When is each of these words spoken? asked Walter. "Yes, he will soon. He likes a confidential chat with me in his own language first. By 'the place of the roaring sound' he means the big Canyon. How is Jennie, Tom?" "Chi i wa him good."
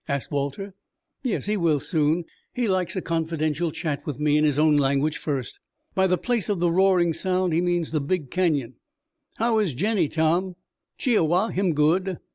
asked 0.09 0.31
Walter. 0.31 0.73
"Yes, 1.21 1.45
he 1.45 1.55
will 1.55 1.79
soon. 1.79 2.25
He 2.55 2.67
likes 2.67 2.95
a 2.95 3.03
confidential 3.03 3.71
chat 3.71 4.03
with 4.03 4.19
me 4.19 4.35
in 4.35 4.43
his 4.45 4.57
own 4.57 4.75
language 4.77 5.19
first. 5.19 5.59
By 5.93 6.07
'the 6.07 6.17
place 6.17 6.49
of 6.49 6.59
the 6.59 6.71
roaring 6.71 7.13
sound' 7.13 7.53
he 7.53 7.61
means 7.61 7.91
the 7.91 8.01
big 8.01 8.31
Canyon. 8.31 8.77
How 9.35 9.59
is 9.59 9.75
Jennie, 9.75 10.09
Tom?" 10.09 10.55
"Chi 10.97 11.15
i 11.15 11.19
wa 11.19 11.49
him 11.49 11.73
good." 11.73 12.17